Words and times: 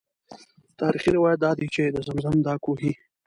تاریخي 0.79 1.09
روایات 1.17 1.39
دادي 1.45 1.65
چې 1.73 1.81
د 1.89 1.97
زمزم 2.07 2.35
دا 2.47 2.53
کوهی. 2.63 2.91